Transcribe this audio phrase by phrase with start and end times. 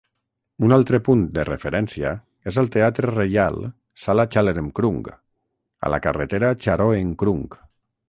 [0.67, 2.13] Un altre punt de referència
[2.53, 3.61] és el Teatre Reial
[4.07, 7.51] Sala Chalermkrung a la carretera Charoen Krung.